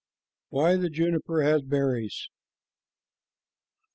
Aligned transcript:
WHY 0.49 0.77
THE 0.77 0.89
JUNIPER 0.89 1.43
HAS 1.43 1.61
BERRIES. 1.61 2.29